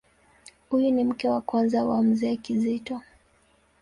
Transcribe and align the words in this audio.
Huyu 0.69 0.91
ni 0.91 1.03
mke 1.03 1.29
wa 1.29 1.41
kwanza 1.41 1.85
wa 1.85 2.01
Mzee 2.03 2.35
Kizito. 2.35 3.01